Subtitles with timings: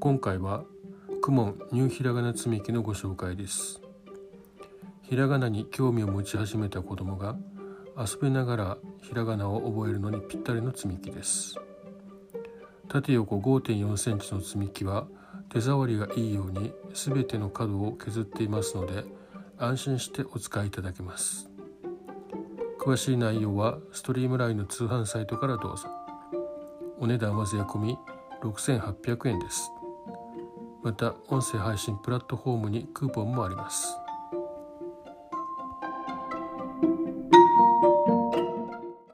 [0.00, 0.64] 今回は
[1.20, 3.82] クモンニューひらがな積み木のご紹介です。
[5.02, 7.36] ひらがなに興味を持ち始めた子供が
[7.98, 11.56] 遊びながらひらがなを覚えるのにぴったりの積み木です。
[12.88, 15.06] 縦横5.4センチの積み木は
[15.50, 19.04] 手触りがいいように全ての角を削っていますので
[19.58, 21.50] 安心してお使いいただけます。
[22.80, 25.88] 詳しい内容はストリームラインの通販サイトからどうぞ。
[26.98, 27.98] お値段は税込み
[28.40, 29.70] 6800円です。
[30.82, 33.94] また音声配信プラットフォームにクーポンもあります。